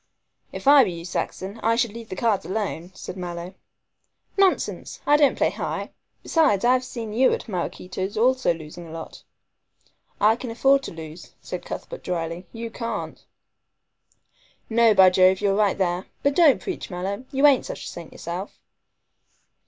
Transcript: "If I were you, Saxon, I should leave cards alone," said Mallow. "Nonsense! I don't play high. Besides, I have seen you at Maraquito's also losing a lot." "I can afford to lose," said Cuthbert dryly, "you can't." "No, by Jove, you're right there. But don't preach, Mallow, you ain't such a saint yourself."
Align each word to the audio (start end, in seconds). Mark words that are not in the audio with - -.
"If 0.51 0.67
I 0.67 0.81
were 0.81 0.89
you, 0.89 1.05
Saxon, 1.05 1.59
I 1.61 1.75
should 1.75 1.93
leave 1.93 2.09
cards 2.17 2.43
alone," 2.43 2.91
said 2.95 3.15
Mallow. 3.17 3.53
"Nonsense! 4.35 4.99
I 5.05 5.15
don't 5.15 5.35
play 5.37 5.51
high. 5.51 5.91
Besides, 6.23 6.65
I 6.65 6.73
have 6.73 6.83
seen 6.83 7.13
you 7.13 7.31
at 7.33 7.47
Maraquito's 7.47 8.17
also 8.17 8.51
losing 8.51 8.87
a 8.87 8.91
lot." 8.91 9.21
"I 10.19 10.35
can 10.37 10.49
afford 10.49 10.81
to 10.85 10.91
lose," 10.91 11.35
said 11.39 11.65
Cuthbert 11.65 12.03
dryly, 12.03 12.47
"you 12.51 12.71
can't." 12.71 13.23
"No, 14.71 14.95
by 14.95 15.11
Jove, 15.11 15.39
you're 15.39 15.53
right 15.53 15.77
there. 15.77 16.07
But 16.23 16.35
don't 16.35 16.63
preach, 16.63 16.89
Mallow, 16.89 17.25
you 17.31 17.45
ain't 17.45 17.67
such 17.67 17.85
a 17.85 17.87
saint 17.87 18.11
yourself." 18.11 18.59